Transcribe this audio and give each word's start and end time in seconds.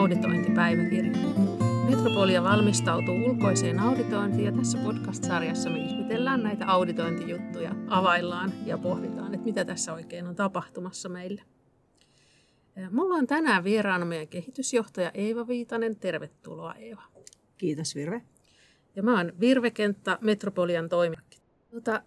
auditointipäiväkirja. 0.00 1.12
Metropolia 1.90 2.42
valmistautuu 2.42 3.14
ulkoiseen 3.14 3.78
auditointiin 3.78 4.44
ja 4.44 4.52
tässä 4.52 4.78
podcast-sarjassa 4.78 5.70
me 5.70 5.78
ihmetellään 5.78 6.42
näitä 6.42 6.66
auditointijuttuja, 6.66 7.74
availlaan 7.88 8.52
ja 8.66 8.78
pohditaan, 8.78 9.34
että 9.34 9.44
mitä 9.44 9.64
tässä 9.64 9.92
oikein 9.92 10.26
on 10.26 10.36
tapahtumassa 10.36 11.08
meille. 11.08 11.42
Mulla 12.90 13.14
on 13.14 13.26
tänään 13.26 13.64
vieraana 13.64 14.04
meidän 14.04 14.28
kehitysjohtaja 14.28 15.10
Eeva 15.14 15.48
Viitanen. 15.48 15.96
Tervetuloa 15.96 16.74
Eeva. 16.74 17.02
Kiitos 17.58 17.94
Virve. 17.94 18.22
Ja 18.96 19.02
mä 19.02 19.16
oon 19.16 19.32
Virve 19.40 19.70
Kenttä, 19.70 20.18
Metropolian 20.20 20.88
toimija. 20.88 21.20
Tota, 21.70 22.02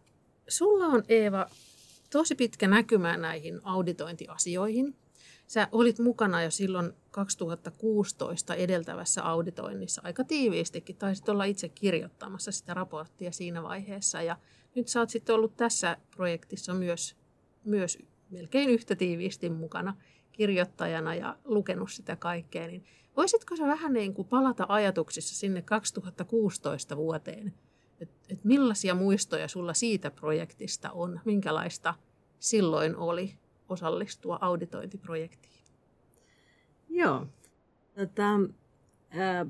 sulla 0.48 0.86
on 0.86 1.03
Eeva 1.09 1.45
tosi 2.12 2.36
pitkä 2.36 2.67
näkymä 2.67 3.17
näihin 3.17 3.59
auditointiasioihin. 3.64 4.95
Sä 5.53 5.67
olit 5.71 5.99
mukana 5.99 6.43
jo 6.43 6.52
silloin 6.52 6.93
2016 7.12 8.55
edeltävässä 8.55 9.23
auditoinnissa 9.23 10.02
aika 10.05 10.23
tiiviistikin. 10.23 10.95
Taisit 10.95 11.30
olla 11.30 11.44
itse 11.44 11.70
kirjoittamassa 11.70 12.52
sitä 12.52 12.73
raporttia 12.73 13.31
siinä 13.31 13.63
vaiheessa. 13.63 14.21
Ja 14.21 14.38
nyt 14.75 14.88
sä 14.88 14.99
oot 14.99 15.09
sitten 15.09 15.35
ollut 15.35 15.58
tässä 15.58 15.97
projektissa 16.16 16.73
myös, 16.73 17.16
myös 17.63 17.97
melkein 18.30 18.70
yhtä 18.70 18.95
tiiviisti 18.95 19.49
mukana 19.49 19.95
kirjoittajana 20.31 21.16
ja 21.16 21.38
lukenut 21.45 21.91
sitä 21.91 22.16
kaikkea. 22.16 22.67
Niin 22.67 22.85
voisitko 23.17 23.56
sä 23.56 23.67
vähän 23.67 23.94
niin 23.94 24.13
kuin 24.13 24.28
palata 24.28 24.66
ajatuksissa 24.69 25.35
sinne 25.35 25.61
2016 25.61 26.97
vuoteen? 26.97 27.53
Että 28.00 28.16
et 28.30 28.44
millaisia 28.44 28.95
muistoja 28.95 29.47
sulla 29.47 29.73
siitä 29.73 30.11
projektista 30.11 30.91
on? 30.91 31.19
Minkälaista 31.25 31.94
silloin 32.39 32.95
oli 32.95 33.42
osallistua 33.69 34.38
auditointiprojektiin? 34.42 35.64
Joo. 36.89 37.28
Tota, 37.95 38.39
ää, 39.09 39.45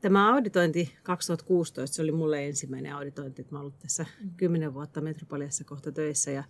tämä 0.00 0.34
auditointi 0.34 0.94
2016, 1.02 1.96
se 1.96 2.02
oli 2.02 2.12
mulle 2.12 2.46
ensimmäinen 2.46 2.94
auditointi, 2.94 3.42
että 3.42 3.54
mä 3.54 3.60
ollut 3.60 3.78
tässä 3.78 4.06
mm. 4.20 4.30
kymmenen 4.36 4.74
vuotta 4.74 5.00
Metropoliassa 5.00 5.64
kohta 5.64 5.92
töissä 5.92 6.30
ja, 6.30 6.44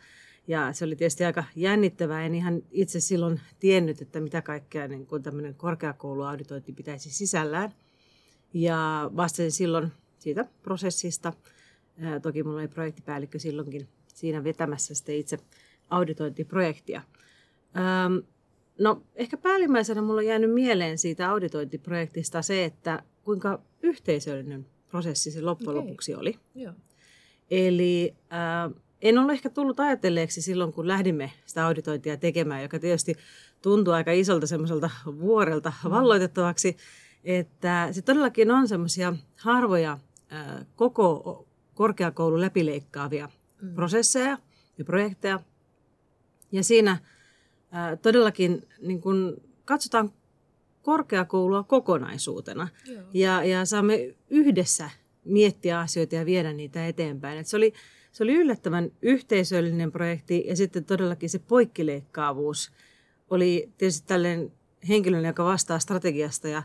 ja 0.46 0.72
se 0.72 0.84
oli 0.84 0.96
tietysti 0.96 1.24
aika 1.24 1.44
jännittävää. 1.56 2.26
En 2.26 2.34
ihan 2.34 2.62
itse 2.70 3.00
silloin 3.00 3.40
tiennyt, 3.58 4.02
että 4.02 4.20
mitä 4.20 4.42
kaikkea 4.42 4.88
niin 4.88 5.06
kuin 5.06 5.22
tämmöinen 5.22 5.54
korkeakouluauditointi 5.54 6.72
pitäisi 6.72 7.10
sisällään. 7.10 7.72
Ja 8.54 9.10
vastasin 9.16 9.52
silloin 9.52 9.92
siitä 10.18 10.44
prosessista. 10.62 11.32
Ää, 12.00 12.20
toki 12.20 12.42
mulla 12.42 12.58
oli 12.58 12.68
projektipäällikkö 12.68 13.38
silloinkin 13.38 13.88
siinä 14.14 14.44
vetämässä 14.44 14.94
sitten 14.94 15.14
itse 15.14 15.38
auditointiprojektia. 15.90 17.02
Ähm, 17.76 18.16
no 18.78 19.02
ehkä 19.14 19.36
päällimmäisenä 19.36 20.02
mulla 20.02 20.18
on 20.18 20.26
jäänyt 20.26 20.54
mieleen 20.54 20.98
siitä 20.98 21.30
auditointiprojektista 21.30 22.42
se, 22.42 22.64
että 22.64 23.02
kuinka 23.24 23.62
yhteisöllinen 23.82 24.66
prosessi 24.90 25.30
se 25.30 25.40
loppujen 25.40 25.78
okay. 25.78 25.88
lopuksi 25.88 26.14
oli. 26.14 26.38
Joo. 26.54 26.72
Eli 27.50 28.14
äh, 28.32 28.80
en 29.02 29.18
ole 29.18 29.32
ehkä 29.32 29.50
tullut 29.50 29.80
ajatelleeksi 29.80 30.42
silloin, 30.42 30.72
kun 30.72 30.88
lähdimme 30.88 31.32
sitä 31.46 31.66
auditointia 31.66 32.16
tekemään, 32.16 32.62
joka 32.62 32.78
tietysti 32.78 33.14
tuntuu 33.62 33.94
aika 33.94 34.12
isolta 34.12 34.46
semmoiselta 34.46 34.90
vuorelta 35.20 35.72
mm. 35.84 35.90
valloitettavaksi, 35.90 36.76
että 37.24 37.88
se 37.92 38.02
todellakin 38.02 38.50
on 38.50 38.68
semmoisia 38.68 39.14
harvoja 39.36 39.98
äh, 40.32 40.66
koko 40.76 41.46
korkeakoulun 41.74 42.40
läpileikkaavia 42.40 43.28
mm. 43.62 43.74
prosesseja 43.74 44.38
ja 44.78 44.84
projekteja, 44.84 45.40
ja 46.52 46.64
siinä 46.64 46.98
ää, 47.70 47.96
todellakin 47.96 48.68
niin 48.82 49.00
kun 49.00 49.42
katsotaan 49.64 50.12
korkeakoulua 50.82 51.62
kokonaisuutena 51.62 52.68
ja, 53.14 53.44
ja 53.44 53.64
saamme 53.64 54.14
yhdessä 54.30 54.90
miettiä 55.24 55.80
asioita 55.80 56.14
ja 56.14 56.26
viedä 56.26 56.52
niitä 56.52 56.86
eteenpäin. 56.86 57.38
Et 57.38 57.46
se, 57.46 57.56
oli, 57.56 57.72
se 58.12 58.22
oli 58.22 58.34
yllättävän 58.34 58.90
yhteisöllinen 59.02 59.92
projekti 59.92 60.44
ja 60.46 60.56
sitten 60.56 60.84
todellakin 60.84 61.30
se 61.30 61.38
poikkileikkaavuus 61.38 62.72
oli 63.30 63.72
tietysti 63.78 64.06
tällainen 64.06 64.52
henkilön, 64.88 65.24
joka 65.24 65.44
vastaa 65.44 65.78
strategiasta 65.78 66.48
ja, 66.48 66.62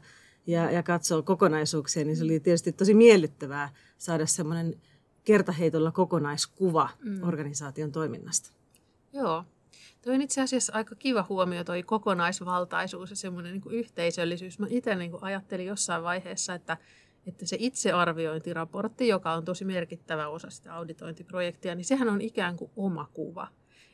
ja, 0.48 0.72
ja 0.72 0.84
katsoo 0.84 1.22
kokonaisuuksia, 1.22 2.06
niin 2.06 2.18
se 2.18 2.24
oli 2.24 2.40
tietysti 2.40 2.72
tosi 2.72 2.94
miellyttävää 2.94 3.70
saada 3.98 4.26
semmoinen 4.26 4.82
kertaheitolla 5.24 5.92
kokonaiskuva 5.92 6.90
mm. 7.04 7.24
organisaation 7.28 7.92
toiminnasta. 7.92 8.52
Joo, 9.14 9.44
Tuo 10.04 10.14
on 10.14 10.22
itse 10.22 10.42
asiassa 10.42 10.74
aika 10.74 10.96
kiva 10.96 11.26
huomio, 11.30 11.64
toi 11.64 11.84
kokonaisvaltaisuus 11.84 13.10
ja 13.10 13.16
semmoinen 13.16 13.54
niin 13.54 13.72
yhteisöllisyys. 13.72 14.60
Mä 14.60 14.68
itse 14.70 14.96
niin 14.96 15.12
ajattelin 15.22 15.66
jossain 15.66 16.04
vaiheessa, 16.04 16.54
että, 16.54 16.78
että 17.28 17.46
se 17.46 17.58
itsearviointiraportti, 17.60 19.08
joka 19.08 19.34
on 19.34 19.46
tosi 19.46 19.66
merkittävä 19.66 20.28
osa 20.28 20.50
sitä 20.50 20.74
auditointiprojektia, 20.76 21.76
niin 21.76 21.86
sehän 21.86 22.10
on 22.10 22.22
ikään 22.22 22.58
kuin 22.58 22.72
oma 22.76 23.10
kuva. 23.14 23.48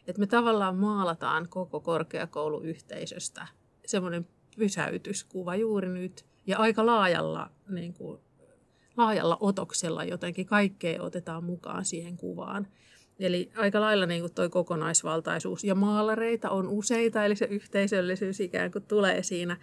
Että 0.07 0.19
me 0.19 0.27
tavallaan 0.27 0.75
maalataan 0.75 1.49
koko 1.49 1.79
korkeakouluyhteisöstä 1.79 3.47
semmoinen 3.85 4.27
pysäytyskuva 4.57 5.55
juuri 5.55 5.89
nyt 5.89 6.25
ja 6.47 6.57
aika 6.57 6.85
laajalla, 6.85 7.49
niin 7.69 7.93
kuin, 7.93 8.19
laajalla 8.97 9.37
otoksella 9.39 10.03
jotenkin 10.03 10.45
kaikkea 10.45 11.03
otetaan 11.03 11.43
mukaan 11.43 11.85
siihen 11.85 12.17
kuvaan. 12.17 12.67
Eli 13.19 13.51
aika 13.55 13.81
lailla 13.81 14.05
niin 14.05 14.21
kuin 14.21 14.33
toi 14.33 14.49
kokonaisvaltaisuus. 14.49 15.63
Ja 15.63 15.75
maalareita 15.75 16.49
on 16.49 16.67
useita, 16.67 17.25
eli 17.25 17.35
se 17.35 17.45
yhteisöllisyys 17.45 18.39
ikään 18.39 18.71
kuin 18.71 18.83
tulee 18.83 19.23
siinä. 19.23 19.57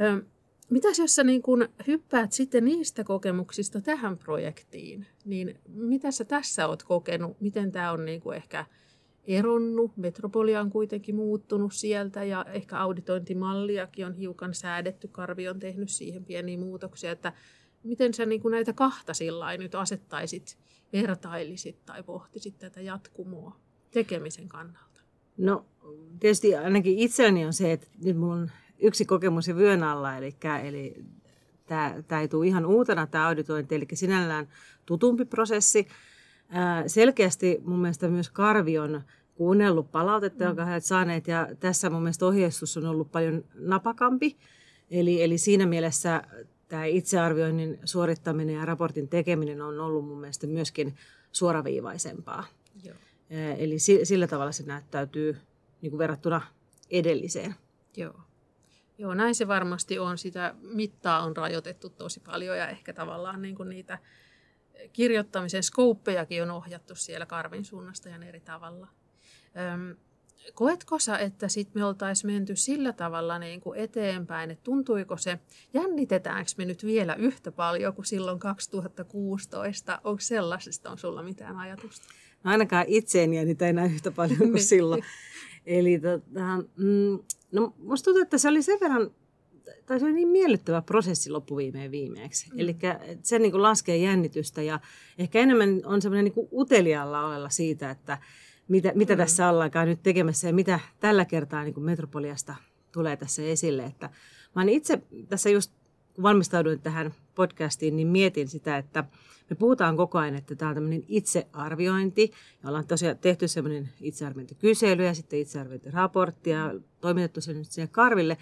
Ö, 0.00 0.22
mitäs 0.70 0.98
jos 0.98 1.14
sä 1.14 1.24
niin 1.24 1.42
kun 1.42 1.68
hyppäät 1.86 2.32
sitten 2.32 2.64
niistä 2.64 3.04
kokemuksista 3.04 3.80
tähän 3.80 4.18
projektiin, 4.18 5.06
niin 5.24 5.58
mitä 5.68 6.10
sä 6.10 6.24
tässä 6.24 6.68
oot 6.68 6.82
kokenut? 6.82 7.40
Miten 7.40 7.72
tämä 7.72 7.92
on 7.92 8.04
niin 8.04 8.20
kuin 8.20 8.36
ehkä 8.36 8.64
eronnut? 9.24 9.96
Metropolia 9.96 10.60
on 10.60 10.70
kuitenkin 10.70 11.14
muuttunut 11.14 11.72
sieltä 11.72 12.24
ja 12.24 12.46
ehkä 12.52 12.78
auditointimalliakin 12.78 14.06
on 14.06 14.14
hiukan 14.14 14.54
säädetty. 14.54 15.08
Karvi 15.08 15.48
on 15.48 15.58
tehnyt 15.58 15.88
siihen 15.88 16.24
pieniä 16.24 16.58
muutoksia, 16.58 17.10
että 17.10 17.32
miten 17.84 18.14
sä 18.14 18.26
niin 18.26 18.40
kuin 18.40 18.52
näitä 18.52 18.72
kahta 18.72 19.14
sillä 19.14 19.56
nyt 19.56 19.74
asettaisit 19.74 20.58
vertailisit 20.92 21.84
tai 21.86 22.02
pohtisit 22.02 22.58
tätä 22.58 22.80
jatkumoa 22.80 23.56
tekemisen 23.90 24.48
kannalta? 24.48 25.00
No 25.38 25.66
tietysti 26.20 26.56
ainakin 26.56 26.98
itselläni 26.98 27.46
on 27.46 27.52
se, 27.52 27.72
että 27.72 27.86
nyt 28.04 28.16
mulla 28.16 28.34
on 28.34 28.50
yksi 28.78 29.04
kokemus 29.04 29.48
jo 29.48 29.56
vyön 29.56 29.82
alla, 29.82 30.16
eli, 30.16 30.36
eli 30.62 31.04
tämä 32.08 32.20
ei 32.20 32.28
tule 32.28 32.46
ihan 32.46 32.66
uutena 32.66 33.06
tämä 33.06 33.26
auditointi, 33.26 33.74
eli 33.74 33.86
sinällään 33.92 34.48
tutumpi 34.86 35.24
prosessi. 35.24 35.86
Selkeästi 36.86 37.60
mun 37.64 37.78
mielestä 37.78 38.08
myös 38.08 38.30
Karvi 38.30 38.78
on 38.78 39.02
kuunnellut 39.34 39.92
palautetta, 39.92 40.44
mm. 40.44 40.48
jonka 40.48 40.64
he 40.64 40.80
saaneet, 40.80 41.28
ja 41.28 41.48
tässä 41.60 41.90
mun 41.90 42.02
mielestä 42.02 42.26
ohjeistus 42.26 42.76
on 42.76 42.86
ollut 42.86 43.12
paljon 43.12 43.44
napakampi. 43.54 44.36
Eli, 44.90 45.22
eli 45.22 45.38
siinä 45.38 45.66
mielessä 45.66 46.22
tämä 46.72 46.84
itsearvioinnin 46.84 47.78
suorittaminen 47.84 48.54
ja 48.54 48.64
raportin 48.64 49.08
tekeminen 49.08 49.62
on 49.62 49.80
ollut 49.80 50.04
mun 50.04 50.20
mielestä 50.20 50.46
myöskin 50.46 50.96
suoraviivaisempaa. 51.32 52.44
Joo. 52.84 52.96
Eli 53.58 53.78
sillä 53.78 54.26
tavalla 54.26 54.52
se 54.52 54.62
näyttäytyy 54.62 55.36
niin 55.82 55.90
kuin 55.90 55.98
verrattuna 55.98 56.40
edelliseen. 56.90 57.54
Joo. 57.96 58.20
Joo, 58.98 59.14
näin 59.14 59.34
se 59.34 59.48
varmasti 59.48 59.98
on. 59.98 60.18
Sitä 60.18 60.54
mittaa 60.62 61.22
on 61.24 61.36
rajoitettu 61.36 61.90
tosi 61.90 62.20
paljon 62.20 62.58
ja 62.58 62.68
ehkä 62.68 62.92
tavallaan 62.92 63.42
niin 63.42 63.54
kuin 63.54 63.68
niitä 63.68 63.98
kirjoittamisen 64.92 65.62
skouppejakin 65.62 66.42
on 66.42 66.50
ohjattu 66.50 66.94
siellä 66.94 67.26
Karvin 67.26 67.64
suunnasta 67.64 68.08
ja 68.08 68.16
eri 68.28 68.40
tavalla. 68.40 68.88
Öm, 69.74 69.96
koetko 70.54 70.98
sä, 70.98 71.18
että 71.18 71.48
sit 71.48 71.74
me 71.74 71.84
oltaisiin 71.84 72.32
menty 72.32 72.56
sillä 72.56 72.92
tavalla 72.92 73.38
niin 73.38 73.60
kuin 73.60 73.78
eteenpäin, 73.78 74.50
että 74.50 74.64
tuntuiko 74.64 75.16
se, 75.16 75.38
jännitetäänkö 75.74 76.50
me 76.58 76.64
nyt 76.64 76.84
vielä 76.84 77.14
yhtä 77.14 77.52
paljon 77.52 77.94
kuin 77.94 78.06
silloin 78.06 78.38
2016? 78.38 80.00
Onko 80.04 80.20
sellaisesta 80.20 80.90
on 80.90 80.98
sulla 80.98 81.22
mitään 81.22 81.56
ajatusta? 81.56 82.06
No 82.44 82.50
ainakaan 82.50 82.84
itseeni 82.88 83.36
jännitä 83.36 83.68
enää 83.68 83.84
yhtä 83.84 84.10
paljon 84.10 84.38
kuin 84.38 84.52
niin. 84.54 84.64
silloin. 84.64 85.02
Eli 85.66 85.98
tota, 85.98 86.56
mm, 86.76 87.18
no 87.52 87.74
musta 87.78 88.04
tuntuu, 88.04 88.22
että 88.22 88.38
se 88.38 88.48
oli 88.48 88.62
sen 88.62 88.78
verran, 88.80 89.10
tai 89.86 90.00
se 90.00 90.04
oli 90.04 90.14
niin 90.14 90.28
miellyttävä 90.28 90.82
prosessi 90.82 91.30
loppuviimeen 91.30 91.90
viimeeksi. 91.90 92.50
Mm. 92.52 92.60
Eli 92.60 92.76
se 93.22 93.38
niin 93.38 93.52
kuin 93.52 93.62
laskee 93.62 93.96
jännitystä 93.96 94.62
ja 94.62 94.80
ehkä 95.18 95.38
enemmän 95.38 95.80
on 95.84 96.02
semmoinen 96.02 96.24
niin 96.24 96.48
uteliaalla 96.52 97.26
olella 97.26 97.48
siitä, 97.48 97.90
että 97.90 98.18
mitä, 98.68 98.92
mitä 98.94 99.14
mm. 99.14 99.18
tässä 99.18 99.48
ollaankaan 99.48 99.88
nyt 99.88 100.02
tekemässä 100.02 100.46
ja 100.46 100.52
mitä 100.52 100.80
tällä 101.00 101.24
kertaa 101.24 101.62
niin 101.64 101.74
kuin 101.74 101.84
Metropoliasta 101.84 102.54
tulee 102.92 103.16
tässä 103.16 103.42
esille. 103.42 103.84
Että 103.84 104.10
mä 104.56 104.62
olen 104.62 104.74
itse 104.74 105.02
tässä 105.28 105.50
just, 105.50 105.72
kun 106.14 106.22
valmistauduin 106.22 106.80
tähän 106.80 107.14
podcastiin, 107.34 107.96
niin 107.96 108.08
mietin 108.08 108.48
sitä, 108.48 108.76
että 108.76 109.04
me 109.50 109.56
puhutaan 109.56 109.96
koko 109.96 110.18
ajan, 110.18 110.34
että 110.34 110.54
tämä 110.54 110.68
on 110.68 110.74
tämmöinen 110.74 111.04
itsearviointi. 111.08 112.32
Ja 112.62 112.68
ollaan 112.68 112.86
tosiaan 112.86 113.18
tehty 113.18 113.48
semmoinen 113.48 113.88
itsearviointikysely 114.00 115.04
ja 115.04 115.14
sitten 115.14 115.38
itsearviointiraportti 115.38 116.50
ja 116.50 116.74
toimitettu 117.00 117.40
sen 117.40 117.58
nyt 117.58 117.70
sinne 117.70 117.86
Karville. 117.86 118.36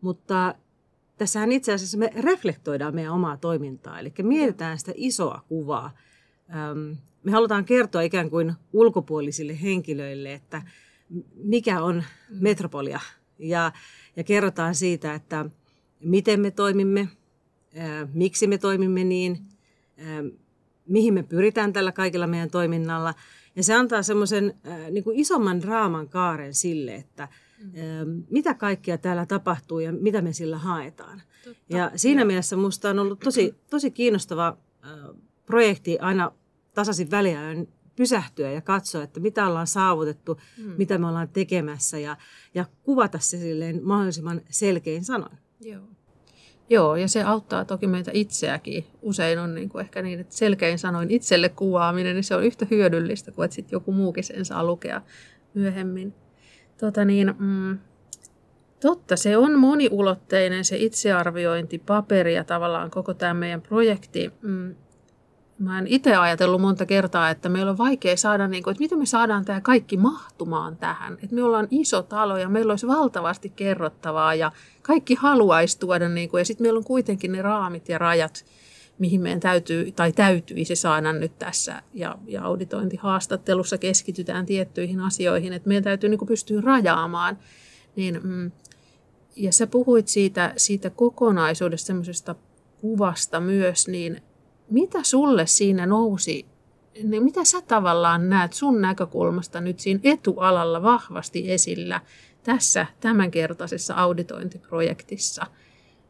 Mutta 0.00 0.54
tässähän 1.18 1.52
itse 1.52 1.72
asiassa 1.72 1.98
me 1.98 2.10
reflektoidaan 2.14 2.94
meidän 2.94 3.12
omaa 3.12 3.36
toimintaa, 3.36 4.00
eli 4.00 4.12
mietitään 4.22 4.78
sitä 4.78 4.92
isoa 4.94 5.42
kuvaa. 5.48 5.90
Me 7.28 7.32
halutaan 7.32 7.64
kertoa 7.64 8.02
ikään 8.02 8.30
kuin 8.30 8.54
ulkopuolisille 8.72 9.62
henkilöille, 9.62 10.32
että 10.32 10.62
mikä 11.34 11.82
on 11.82 11.94
mm. 11.96 12.36
metropolia 12.40 13.00
ja, 13.38 13.72
ja 14.16 14.24
kerrotaan 14.24 14.74
siitä, 14.74 15.14
että 15.14 15.44
miten 16.00 16.40
me 16.40 16.50
toimimme, 16.50 17.08
miksi 18.12 18.46
me 18.46 18.58
toimimme 18.58 19.04
niin, 19.04 19.38
mihin 20.86 21.14
me 21.14 21.22
pyritään 21.22 21.72
tällä 21.72 21.92
kaikilla 21.92 22.26
meidän 22.26 22.50
toiminnalla. 22.50 23.14
Ja 23.56 23.62
se 23.62 23.74
antaa 23.74 24.02
semmoisen 24.02 24.54
niin 24.90 25.04
isomman 25.12 25.60
draaman 25.60 26.08
kaaren 26.08 26.54
sille, 26.54 26.94
että 26.94 27.28
mm. 27.62 28.24
mitä 28.30 28.54
kaikkea 28.54 28.98
täällä 28.98 29.26
tapahtuu 29.26 29.80
ja 29.80 29.92
mitä 29.92 30.22
me 30.22 30.32
sillä 30.32 30.58
haetaan. 30.58 31.22
Totta. 31.44 31.76
Ja 31.76 31.90
siinä 31.96 32.20
ja. 32.20 32.26
mielessä 32.26 32.56
minusta 32.56 32.90
on 32.90 32.98
ollut 32.98 33.20
tosi, 33.20 33.54
tosi 33.70 33.90
kiinnostava 33.90 34.56
projekti 35.46 35.98
aina 35.98 36.32
tasaisin 36.78 37.10
väliajoin 37.10 37.68
pysähtyä 37.96 38.50
ja 38.50 38.60
katsoa, 38.60 39.02
että 39.02 39.20
mitä 39.20 39.46
ollaan 39.46 39.66
saavutettu, 39.66 40.40
mm. 40.58 40.74
mitä 40.78 40.98
me 40.98 41.06
ollaan 41.06 41.28
tekemässä 41.28 41.98
ja, 41.98 42.16
ja 42.54 42.64
kuvata 42.82 43.18
se 43.18 43.38
silleen 43.38 43.80
mahdollisimman 43.82 44.40
selkein 44.50 45.04
sanoin. 45.04 45.38
Joo. 45.60 45.82
Joo, 46.70 46.96
ja 46.96 47.08
se 47.08 47.22
auttaa 47.22 47.64
toki 47.64 47.86
meitä 47.86 48.10
itseäkin. 48.14 48.84
Usein 49.02 49.38
on 49.38 49.54
niin 49.54 49.68
kuin 49.68 49.80
ehkä 49.80 50.02
niin, 50.02 50.20
että 50.20 50.36
selkein 50.36 50.78
sanoin 50.78 51.10
itselle 51.10 51.48
kuvaaminen, 51.48 52.14
niin 52.14 52.24
se 52.24 52.34
on 52.34 52.44
yhtä 52.44 52.66
hyödyllistä 52.70 53.32
kuin 53.32 53.44
että 53.44 53.54
sitten 53.54 53.76
joku 53.76 53.92
muukin 53.92 54.24
sen 54.24 54.44
saa 54.44 54.64
lukea 54.64 55.02
myöhemmin. 55.54 56.14
Tota 56.80 57.04
niin, 57.04 57.34
mm, 57.38 57.78
totta, 58.80 59.16
se 59.16 59.36
on 59.36 59.58
moniulotteinen 59.58 60.64
se 60.64 60.76
itsearviointipaperi 60.76 62.34
ja 62.34 62.44
tavallaan 62.44 62.90
koko 62.90 63.14
tämä 63.14 63.34
meidän 63.34 63.62
projekti. 63.62 64.32
Mm, 64.42 64.74
Mä 65.58 65.78
en 65.78 65.86
itse 65.86 66.16
ajatellut 66.16 66.60
monta 66.60 66.86
kertaa, 66.86 67.30
että 67.30 67.48
meillä 67.48 67.70
on 67.70 67.78
vaikea 67.78 68.16
saada, 68.16 68.48
niin 68.48 68.62
kuin, 68.62 68.72
että 68.72 68.82
miten 68.82 68.98
me 68.98 69.06
saadaan 69.06 69.44
tämä 69.44 69.60
kaikki 69.60 69.96
mahtumaan 69.96 70.76
tähän. 70.76 71.18
Että 71.22 71.34
me 71.34 71.42
ollaan 71.42 71.68
iso 71.70 72.02
talo 72.02 72.36
ja 72.36 72.48
meillä 72.48 72.72
olisi 72.72 72.86
valtavasti 72.86 73.52
kerrottavaa 73.56 74.34
ja 74.34 74.52
kaikki 74.82 75.14
haluaisi 75.14 75.78
tuoda, 75.78 76.08
niin 76.08 76.28
kuin, 76.28 76.40
ja 76.40 76.44
sitten 76.44 76.64
meillä 76.64 76.78
on 76.78 76.84
kuitenkin 76.84 77.32
ne 77.32 77.42
raamit 77.42 77.88
ja 77.88 77.98
rajat, 77.98 78.44
mihin 78.98 79.20
meidän 79.20 79.40
täytyy 79.40 79.92
tai 79.92 80.12
täytyisi 80.12 80.76
saada 80.76 81.12
nyt 81.12 81.38
tässä. 81.38 81.82
Ja, 81.94 82.18
ja 82.26 82.44
auditointihaastattelussa 82.44 83.78
keskitytään 83.78 84.46
tiettyihin 84.46 85.00
asioihin, 85.00 85.52
että 85.52 85.68
meidän 85.68 85.84
täytyy 85.84 86.10
niin 86.10 86.18
kuin 86.18 86.28
pystyä 86.28 86.60
rajaamaan. 86.60 87.38
Niin, 87.96 88.20
mm, 88.22 88.50
ja 89.36 89.52
sä 89.52 89.66
puhuit 89.66 90.08
siitä, 90.08 90.52
siitä 90.56 90.90
kokonaisuudesta, 90.90 91.86
semmoisesta 91.86 92.34
kuvasta 92.80 93.40
myös, 93.40 93.88
niin 93.88 94.22
mitä 94.70 95.02
sulle 95.02 95.46
siinä 95.46 95.86
nousi, 95.86 96.46
niin 97.02 97.24
mitä 97.24 97.44
sä 97.44 97.62
tavallaan 97.62 98.28
näet 98.28 98.52
sun 98.52 98.80
näkökulmasta 98.80 99.60
nyt 99.60 99.80
siinä 99.80 100.00
etualalla 100.04 100.82
vahvasti 100.82 101.52
esillä 101.52 102.00
tässä 102.42 102.86
tämänkertaisessa 103.00 103.94
auditointiprojektissa? 103.94 105.46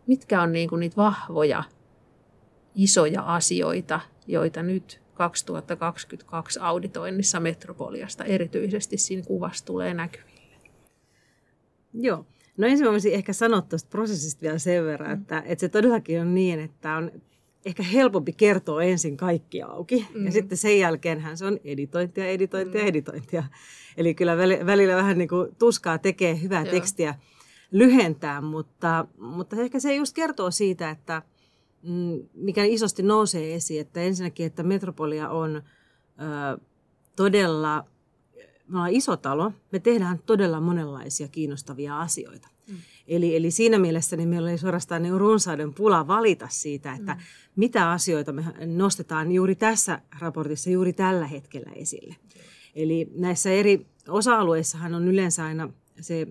Mitkä 0.06 0.42
on 0.42 0.52
niin 0.52 0.68
kuin 0.68 0.80
niitä 0.80 0.96
vahvoja, 0.96 1.64
isoja 2.74 3.22
asioita, 3.22 4.00
joita 4.26 4.62
nyt 4.62 5.00
2022 5.14 6.58
auditoinnissa 6.62 7.40
Metropoliasta 7.40 8.24
erityisesti 8.24 8.96
siinä 8.96 9.22
kuvassa 9.26 9.64
tulee 9.64 9.94
näkyville? 9.94 10.38
Joo. 11.94 12.26
No 12.56 12.66
ensin 12.66 12.86
voisin 12.86 13.14
ehkä 13.14 13.32
sanoa 13.32 13.62
tuosta 13.62 13.88
prosessista 13.90 14.42
vielä 14.42 14.58
sen 14.58 14.84
verran, 14.84 15.10
mm. 15.10 15.20
että, 15.20 15.42
että 15.46 15.60
se 15.60 15.68
todellakin 15.68 16.20
on 16.20 16.34
niin, 16.34 16.60
että 16.60 16.96
on 16.96 17.12
ehkä 17.66 17.82
helpompi 17.82 18.32
kertoa 18.32 18.82
ensin 18.82 19.16
kaikki 19.16 19.62
auki. 19.62 19.96
Mm-hmm. 19.96 20.26
Ja 20.26 20.32
sitten 20.32 20.58
sen 20.58 20.78
jälkeenhän 20.78 21.38
se 21.38 21.46
on 21.46 21.58
editointia, 21.64 22.26
editointia, 22.26 22.80
mm-hmm. 22.80 22.88
editointia. 22.88 23.44
Eli 23.96 24.14
kyllä 24.14 24.36
välillä 24.66 24.96
vähän 24.96 25.18
niin 25.18 25.28
kuin 25.28 25.56
tuskaa 25.58 25.98
tekee 25.98 26.42
hyvää 26.42 26.62
Joo. 26.62 26.70
tekstiä 26.70 27.14
lyhentää, 27.70 28.40
mutta, 28.40 29.06
mutta 29.18 29.56
ehkä 29.56 29.80
se 29.80 29.94
just 29.94 30.14
kertoo 30.14 30.50
siitä, 30.50 30.90
että 30.90 31.22
mm, 31.82 32.20
mikä 32.34 32.64
isosti 32.64 33.02
nousee 33.02 33.54
esiin, 33.54 33.80
että 33.80 34.00
ensinnäkin, 34.00 34.46
että 34.46 34.62
Metropolia 34.62 35.28
on 35.28 35.56
ö, 35.56 35.62
todella, 37.16 37.84
me 38.68 38.76
ollaan 38.76 38.92
iso 38.92 39.16
talo, 39.16 39.52
me 39.72 39.78
tehdään 39.78 40.18
todella 40.26 40.60
monenlaisia 40.60 41.28
kiinnostavia 41.28 42.00
asioita. 42.00 42.48
Mm. 42.68 42.76
Eli, 43.08 43.36
eli 43.36 43.50
siinä 43.50 43.78
mielessä 43.78 44.16
niin 44.16 44.28
meillä 44.28 44.50
oli 44.50 44.58
suorastaan 44.58 45.02
niin 45.02 45.18
runsauden 45.18 45.74
pula 45.74 46.06
valita 46.06 46.48
siitä, 46.50 46.92
että 46.92 47.14
mm. 47.14 47.20
mitä 47.56 47.90
asioita 47.90 48.32
me 48.32 48.44
nostetaan 48.66 49.32
juuri 49.32 49.54
tässä 49.54 50.00
raportissa 50.18 50.70
juuri 50.70 50.92
tällä 50.92 51.26
hetkellä 51.26 51.70
esille. 51.74 52.16
Mm. 52.22 52.40
Eli 52.74 53.10
näissä 53.14 53.50
eri 53.50 53.86
osa-alueissahan 54.08 54.94
on 54.94 55.08
yleensä 55.08 55.44
aina 55.44 55.68
se 56.00 56.28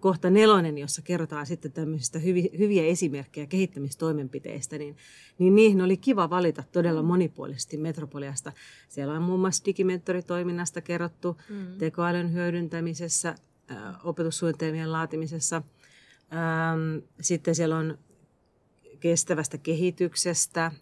kohta 0.00 0.30
nelonen, 0.30 0.78
jossa 0.78 1.02
kerrotaan 1.02 1.46
sitten 1.46 1.72
tämmöisistä 1.72 2.18
hyvi, 2.18 2.50
hyviä 2.58 2.84
esimerkkejä 2.84 3.46
kehittämistoimenpiteistä, 3.46 4.78
niin, 4.78 4.96
niin 5.38 5.54
niihin 5.54 5.82
oli 5.82 5.96
kiva 5.96 6.30
valita 6.30 6.64
todella 6.72 7.02
monipuolisesti 7.02 7.76
Metropoliasta. 7.76 8.52
Siellä 8.88 9.14
on 9.14 9.22
muun 9.22 9.40
muassa 9.40 9.64
digimentoritoiminnasta 9.64 10.80
kerrottu, 10.80 11.36
mm. 11.48 11.66
tekoälyn 11.78 12.32
hyödyntämisessä, 12.32 13.34
opetussuunnitelmien 14.04 14.92
laatimisessa. 14.92 15.62
Sitten 17.20 17.54
siellä 17.54 17.76
on 17.76 17.98
kestävästä 19.00 19.58
kehityksestä, 19.58 20.72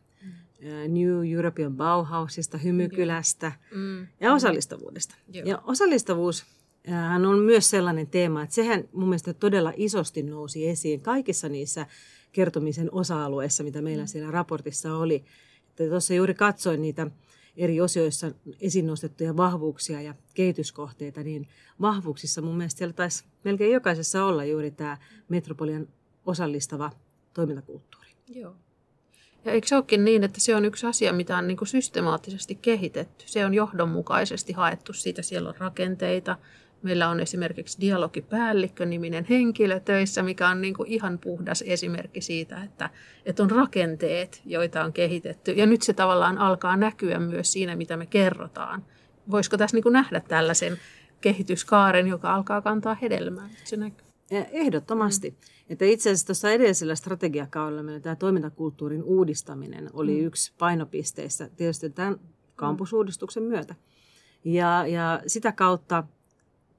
New 0.89 1.33
European 1.33 1.77
Bauhausista, 1.77 2.59
hymykylästä 2.59 3.53
mm. 3.75 4.07
ja 4.21 4.33
osallistavuudesta. 4.33 5.15
Joo. 5.33 5.47
Ja 5.47 5.63
osallistavuus 5.67 6.45
hän 6.87 7.27
on 7.27 7.39
myös 7.39 7.71
sellainen 7.71 8.07
teema, 8.07 8.43
että 8.43 8.55
sehän 8.55 8.85
mun 8.93 9.09
mielestä 9.09 9.35
todella 9.35 9.73
isosti 9.77 10.23
nousi 10.23 10.69
esiin 10.69 11.01
kaikissa 11.01 11.49
niissä 11.49 11.87
kertomisen 12.33 12.89
osa-alueissa, 12.93 13.65
mitä 13.65 13.83
meillä 13.83 14.05
mm. 14.05 14.09
siellä 14.09 14.31
raportissa 14.31 14.97
oli. 14.97 15.25
Tuossa 15.89 16.15
juuri 16.15 16.35
katsoin 16.35 16.83
niitä 16.83 17.07
eri 17.57 17.81
osioissa 17.81 18.31
esiin 18.61 18.87
nostettuja 18.87 19.37
vahvuuksia 19.37 20.03
ja 20.03 20.15
kehityskohteita, 20.35 21.23
niin 21.23 21.49
vahvuuksissa 21.81 22.43
mun 22.43 22.57
mielestä 22.57 22.79
siellä 22.79 22.93
taisi 22.93 23.25
melkein 23.45 23.73
jokaisessa 23.73 24.25
olla 24.25 24.45
juuri 24.45 24.71
tämä 24.71 24.97
metropolian 25.29 25.89
osallistava 26.27 26.91
toimintakulttuuri. 27.35 28.11
Joo. 28.29 28.57
Ja 29.45 29.53
eikö 29.53 29.69
se 29.69 29.77
olekin 29.77 30.05
niin, 30.05 30.25
että 30.25 30.41
se 30.41 30.57
on 30.57 30.65
yksi 30.65 30.87
asia, 30.87 31.13
mitä 31.13 31.37
on 31.37 31.47
niin 31.47 31.57
kuin 31.57 31.69
systemaattisesti 31.69 32.55
kehitetty? 32.55 33.25
Se 33.29 33.45
on 33.45 33.55
johdonmukaisesti 33.55 34.53
haettu 34.53 34.93
siitä. 34.93 35.23
Siellä 35.23 35.49
on 35.49 35.55
rakenteita, 35.59 36.39
Meillä 36.83 37.09
on 37.09 37.21
esimerkiksi 37.21 37.81
dialogipäällikkö-niminen 37.81 39.27
henkilö 39.31 39.81
töissä, 39.81 40.23
mikä 40.23 40.49
on 40.49 40.61
niin 40.61 40.75
kuin 40.75 40.89
ihan 40.89 41.19
puhdas 41.19 41.65
esimerkki 41.67 42.21
siitä, 42.21 42.63
että, 42.63 42.91
että 43.27 43.43
on 43.43 43.51
rakenteet, 43.51 44.43
joita 44.45 44.85
on 44.85 44.93
kehitetty. 44.93 45.53
Ja 45.53 45.67
nyt 45.67 45.83
se 45.83 45.93
tavallaan 45.93 46.39
alkaa 46.39 46.77
näkyä 46.77 47.19
myös 47.19 47.53
siinä, 47.53 47.77
mitä 47.77 47.97
me 47.97 48.07
kerrotaan. 48.07 48.85
Voisiko 49.31 49.57
tässä 49.57 49.77
niin 49.77 49.83
kuin 49.83 49.93
nähdä 49.93 50.21
tällaisen 50.21 50.79
kehityskaaren, 51.21 52.07
joka 52.07 52.35
alkaa 52.35 52.63
kantaa 52.63 52.95
hedelmää? 52.95 53.49
Se 53.65 53.77
näkyy. 53.77 54.07
Ehdottomasti. 54.53 55.31
Mm. 55.31 55.37
Että 55.71 55.85
itse 55.85 56.11
asiassa 56.11 56.27
tuossa 56.27 56.51
edellisellä 56.51 56.95
strategiakaudella 56.95 57.83
meillä 57.83 58.01
tämä 58.01 58.17
toimintakulttuurin 58.17 59.03
uudistaminen 59.03 59.91
oli 59.93 60.21
mm. 60.21 60.27
yksi 60.27 60.53
painopisteistä 60.59 61.49
tietysti 61.57 61.91
tämän 61.91 62.21
kampusuudistuksen 62.57 63.43
myötä. 63.43 63.75
Ja, 64.45 64.87
ja 64.87 65.23
sitä 65.27 65.53
kautta 65.53 66.05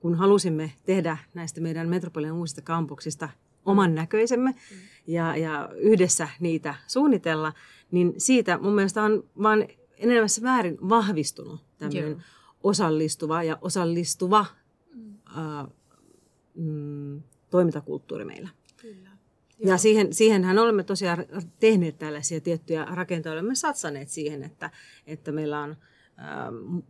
kun 0.02 0.16
halusimme 0.16 0.74
tehdä 0.86 1.18
näistä 1.34 1.62
meidän 1.62 1.90
metropolian 1.90 2.36
uusista 2.36 2.62
kampuksista 2.62 3.30
oman 3.66 3.96
näköisemme 3.96 4.52
mm. 4.52 4.78
ja, 5.08 5.38
ja 5.38 5.70
yhdessä 5.76 6.30
niitä 6.40 6.76
suunnitella, 6.88 7.54
niin 7.92 8.14
siitä 8.18 8.58
mun 8.58 8.76
mielestä 8.76 9.04
on 9.04 9.24
vaan 9.44 9.68
enemmässä 9.98 10.42
määrin 10.42 10.78
vahvistunut 10.90 11.62
tämmöinen 11.78 12.24
osallistuva 12.64 13.44
ja 13.44 13.58
osallistuva 13.62 14.46
mm. 14.94 15.14
Äh, 15.38 15.68
mm, 16.56 17.22
toimintakulttuuri 17.50 18.26
meillä. 18.26 18.50
Kyllä. 18.82 19.10
Ja 19.66 19.78
siihen, 19.78 20.14
siihenhän 20.14 20.60
olemme 20.60 20.84
tosiaan 20.84 21.26
tehneet 21.60 22.00
tällaisia 22.00 22.42
tiettyjä 22.42 22.86
rakenteita, 22.86 23.34
olemme 23.34 23.56
satsaneet 23.56 24.10
siihen, 24.10 24.44
että, 24.44 24.72
että 25.08 25.32
meillä 25.32 25.60
on 25.60 25.70
äh, 25.70 25.78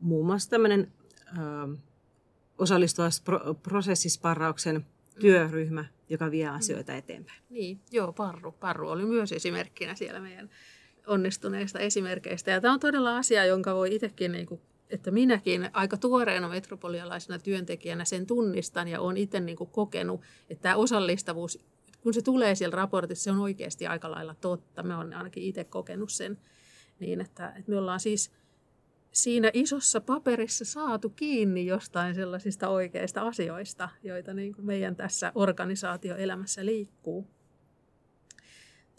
muun 0.02 0.26
muassa 0.26 0.50
tämmöinen 0.50 0.92
äh, 1.28 1.80
osallistua 2.62 3.10
prosessisparrauksen 3.64 4.86
työryhmä, 5.20 5.86
joka 6.10 6.32
vie 6.32 6.48
asioita 6.48 6.94
eteenpäin. 6.94 7.42
Niin, 7.50 7.80
joo, 7.92 8.14
Parru. 8.14 8.52
Parru 8.52 8.90
oli 8.90 9.06
myös 9.06 9.32
esimerkkinä 9.32 9.96
siellä 9.96 10.20
meidän 10.20 10.50
onnistuneista 11.08 11.80
esimerkkeistä. 11.80 12.52
Ja 12.52 12.62
tämä 12.62 12.74
on 12.74 12.80
todella 12.80 13.18
asia, 13.18 13.46
jonka 13.46 13.76
voi 13.76 13.96
itsekin, 13.96 14.32
niin 14.32 14.46
kuin, 14.46 14.62
että 14.90 15.12
minäkin 15.12 15.70
aika 15.74 15.98
tuoreena 15.98 16.50
metropolialaisena 16.50 17.40
työntekijänä 17.40 18.06
sen 18.06 18.26
tunnistan 18.26 18.88
ja 18.88 19.02
olen 19.02 19.18
itse 19.18 19.40
niin 19.40 19.58
kuin 19.58 19.70
kokenut, 19.70 20.22
että 20.50 20.62
tämä 20.62 20.76
osallistavuus 20.76 21.60
kun 22.02 22.14
se 22.14 22.22
tulee 22.22 22.56
siellä 22.56 22.76
raportissa, 22.76 23.24
se 23.24 23.32
on 23.32 23.40
oikeasti 23.40 23.88
aika 23.88 24.12
lailla 24.12 24.36
totta. 24.42 24.84
Me 24.84 24.96
on 24.96 25.14
ainakin 25.14 25.44
itse 25.44 25.64
kokenut 25.64 26.10
sen 26.10 26.38
niin, 27.00 27.22
että, 27.22 27.48
että 27.48 27.72
me 27.72 27.78
ollaan 27.78 28.00
siis 28.00 28.32
siinä 29.12 29.52
isossa 29.54 30.02
paperissa 30.02 30.66
saatu 30.66 31.10
kiinni 31.10 31.66
jostain 31.66 32.16
sellaisista 32.16 32.70
oikeista 32.70 33.22
asioista, 33.22 33.90
joita 34.04 34.34
niin 34.34 34.56
kuin 34.56 34.66
meidän 34.66 34.96
tässä 34.96 35.32
organisaatioelämässä 35.36 36.66
liikkuu. 36.66 37.28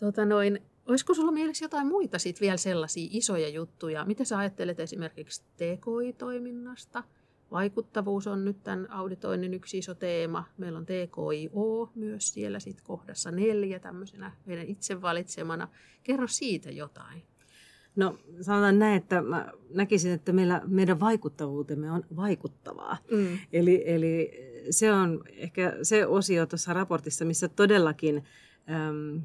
Tota 0.01 0.25
noin, 0.25 0.63
olisiko 0.87 1.15
sulla 1.15 1.33
mielessä 1.33 1.65
jotain 1.65 1.87
muita 1.87 2.19
sit 2.19 2.41
vielä 2.41 2.57
sellaisia 2.57 3.09
isoja 3.11 3.49
juttuja? 3.49 4.05
Mitä 4.05 4.25
sä 4.25 4.39
ajattelet 4.39 4.81
esimerkiksi 4.81 5.43
TKI-toiminnasta? 5.57 7.03
Vaikuttavuus 7.51 8.27
on 8.27 8.45
nyt 8.45 8.63
tämän 8.63 8.91
auditoinnin 8.91 9.55
yksi 9.55 9.79
iso 9.79 9.95
teema. 9.95 10.45
Meillä 10.59 10.79
on 10.79 10.87
TKIO 10.87 11.93
myös 11.95 12.35
siellä 12.35 12.61
sit 12.61 12.81
kohdassa 12.81 13.31
neljä 13.31 13.79
tämmöisenä 13.79 14.33
meidän 14.47 14.67
itse 14.67 15.03
valitsemana. 15.03 15.69
Kerro 16.03 16.27
siitä 16.27 16.71
jotain. 16.71 17.23
No 17.97 18.19
sanotaan 18.41 18.79
näin, 18.79 18.97
että 18.97 19.23
mä 19.23 19.53
näkisin, 19.75 20.13
että 20.13 20.33
meillä, 20.33 20.61
meidän 20.67 21.01
vaikuttavuutemme 21.01 21.91
on 21.91 22.05
vaikuttavaa. 22.17 22.97
Mm. 23.11 23.39
Eli, 23.53 23.83
eli 23.87 24.33
se 24.71 24.93
on 24.93 25.25
ehkä 25.37 25.77
se 25.83 26.07
osio 26.07 26.47
tuossa 26.47 26.73
raportissa, 26.73 27.25
missä 27.25 27.49
todellakin 27.49 28.25
äm, 28.71 29.23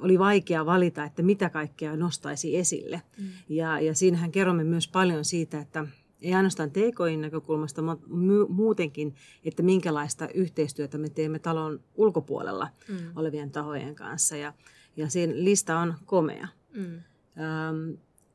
oli 0.00 0.18
vaikea 0.18 0.66
valita, 0.66 1.04
että 1.04 1.22
mitä 1.22 1.50
kaikkea 1.50 1.96
nostaisi 1.96 2.56
esille. 2.56 3.02
Mm. 3.18 3.26
Ja, 3.48 3.80
ja 3.80 3.94
siinähän 3.94 4.32
kerromme 4.32 4.64
myös 4.64 4.88
paljon 4.88 5.24
siitä, 5.24 5.60
että 5.60 5.86
ei 6.22 6.34
ainoastaan 6.34 6.70
TKIn 6.70 7.20
näkökulmasta, 7.20 7.82
mutta 7.82 8.06
muutenkin, 8.48 9.14
että 9.44 9.62
minkälaista 9.62 10.28
yhteistyötä 10.28 10.98
me 10.98 11.08
teemme 11.08 11.38
talon 11.38 11.80
ulkopuolella 11.94 12.68
mm. 12.88 12.96
olevien 13.16 13.50
tahojen 13.50 13.94
kanssa. 13.94 14.36
Ja, 14.36 14.52
ja 14.96 15.10
sen 15.10 15.44
lista 15.44 15.78
on 15.78 15.94
komea. 16.06 16.48
Mm. 16.74 17.00
Ähm, 17.40 17.90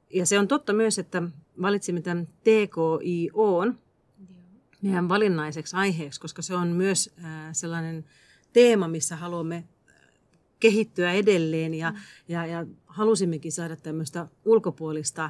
ja 0.09 0.25
se 0.25 0.39
on 0.39 0.47
totta 0.47 0.73
myös, 0.73 0.99
että 0.99 1.23
valitsimme 1.61 2.01
tämän 2.01 2.27
TKIOn 2.27 3.79
meidän 4.81 5.09
valinnaiseksi 5.09 5.75
aiheeksi, 5.75 6.21
koska 6.21 6.41
se 6.41 6.55
on 6.55 6.67
myös 6.67 7.15
äh, 7.23 7.49
sellainen 7.51 8.05
teema, 8.53 8.87
missä 8.87 9.15
haluamme 9.15 9.63
kehittyä 10.59 11.11
edelleen 11.11 11.73
ja, 11.73 11.91
mm. 11.91 11.97
ja, 12.27 12.45
ja 12.45 12.65
halusimmekin 12.85 13.51
saada 13.51 13.75
tämmöistä 13.75 14.27
ulkopuolista 14.45 15.29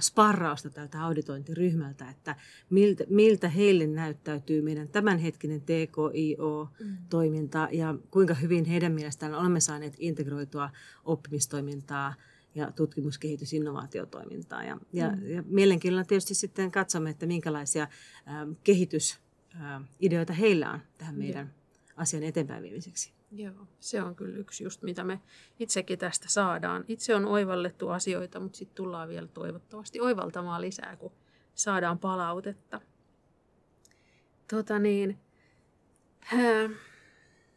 sparrausta 0.00 0.70
tältä 0.70 1.02
auditointiryhmältä, 1.02 2.10
että 2.10 2.36
miltä, 2.70 3.04
miltä 3.08 3.48
heille 3.48 3.86
näyttäytyy 3.86 4.62
meidän 4.62 4.88
tämänhetkinen 4.88 5.60
TKIO-toiminta 5.60 7.68
mm. 7.72 7.78
ja 7.78 7.94
kuinka 8.10 8.34
hyvin 8.34 8.64
heidän 8.64 8.92
mielestään 8.92 9.34
olemme 9.34 9.60
saaneet 9.60 9.94
integroitua 9.98 10.70
oppimistoimintaa 11.04 12.14
ja 12.56 12.72
tutkimus-, 12.72 13.18
kehitys-, 13.18 13.52
innovaatiotoimintaa. 13.52 14.64
Ja, 14.64 14.78
ja, 14.92 15.10
mm. 15.10 15.26
ja 15.30 15.42
mielenkiinnolla 15.46 16.04
tietysti 16.04 16.34
sitten 16.34 16.70
katsomme, 16.70 17.10
että 17.10 17.26
minkälaisia 17.26 17.82
äh, 17.82 17.90
kehitysideoita 18.64 20.32
heillä 20.32 20.70
on 20.70 20.80
tähän 20.98 21.14
meidän 21.14 21.54
asian 21.96 22.22
eteenpäin 22.22 22.62
viemiseksi. 22.62 23.12
Joo, 23.32 23.66
se 23.80 24.02
on 24.02 24.16
kyllä 24.16 24.36
yksi 24.36 24.64
just, 24.64 24.82
mitä 24.82 25.04
me 25.04 25.20
itsekin 25.58 25.98
tästä 25.98 26.28
saadaan. 26.28 26.84
Itse 26.88 27.14
on 27.14 27.26
oivallettu 27.26 27.88
asioita, 27.88 28.40
mutta 28.40 28.58
sitten 28.58 28.76
tullaan 28.76 29.08
vielä 29.08 29.26
toivottavasti 29.26 30.00
oivaltamaan 30.00 30.60
lisää, 30.60 30.96
kun 30.96 31.12
saadaan 31.54 31.98
palautetta. 31.98 32.80
Tota 34.50 34.78
niin, 34.78 35.18
hää. 36.20 36.68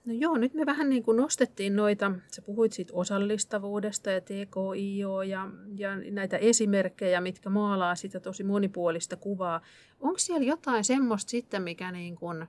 No 0.09 0.15
joo, 0.15 0.37
nyt 0.37 0.53
me 0.53 0.65
vähän 0.65 0.89
niin 0.89 1.03
kuin 1.03 1.17
nostettiin 1.17 1.75
noita, 1.75 2.11
sä 2.31 2.41
puhuit 2.41 2.73
siitä 2.73 2.93
osallistavuudesta 2.95 4.11
ja 4.11 4.21
TKIO 4.21 5.21
ja, 5.21 5.49
ja 5.75 5.95
näitä 6.11 6.37
esimerkkejä, 6.37 7.21
mitkä 7.21 7.49
maalaa 7.49 7.95
sitä 7.95 8.19
tosi 8.19 8.43
monipuolista 8.43 9.15
kuvaa. 9.15 9.61
Onko 9.99 10.19
siellä 10.19 10.47
jotain 10.47 10.83
semmoista 10.83 11.29
sitten, 11.29 11.61
mikä 11.61 11.91
niin 11.91 12.15
kuin, 12.15 12.47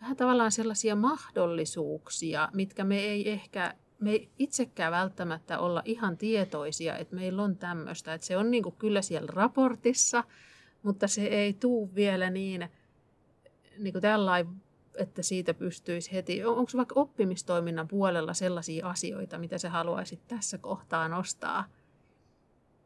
vähän 0.00 0.16
tavallaan 0.16 0.52
sellaisia 0.52 0.96
mahdollisuuksia, 0.96 2.48
mitkä 2.52 2.84
me 2.84 2.98
ei 2.98 3.30
ehkä, 3.30 3.74
me 4.00 4.10
ei 4.10 4.28
itsekään 4.38 4.92
välttämättä 4.92 5.58
olla 5.58 5.82
ihan 5.84 6.16
tietoisia, 6.16 6.96
että 6.96 7.16
meillä 7.16 7.42
on 7.42 7.56
tämmöistä. 7.56 8.14
Että 8.14 8.26
se 8.26 8.36
on 8.36 8.50
niin 8.50 8.62
kuin 8.62 8.74
kyllä 8.78 9.02
siellä 9.02 9.28
raportissa, 9.32 10.24
mutta 10.82 11.08
se 11.08 11.22
ei 11.22 11.52
tuu 11.52 11.90
vielä 11.94 12.30
niin, 12.30 12.68
niin 13.78 13.92
kuin 13.92 14.02
tällainen 14.02 14.62
että 14.96 15.22
siitä 15.22 15.54
pystyisi 15.54 16.12
heti, 16.12 16.44
onko 16.44 16.70
vaikka 16.76 17.00
oppimistoiminnan 17.00 17.88
puolella 17.88 18.34
sellaisia 18.34 18.88
asioita, 18.88 19.38
mitä 19.38 19.58
sä 19.58 19.70
haluaisit 19.70 20.20
tässä 20.28 20.58
kohtaa 20.58 21.08
nostaa? 21.08 21.64